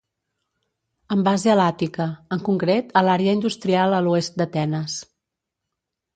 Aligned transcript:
Amb 1.15 1.27
base 1.27 1.51
a 1.53 1.57
l'Àtica, 1.59 2.07
en 2.37 2.41
concret 2.47 2.91
a 3.03 3.05
l'àrea 3.09 3.37
industrial 3.41 3.95
a 4.01 4.01
l'oest 4.09 4.43
d'Atenes. 4.43 4.99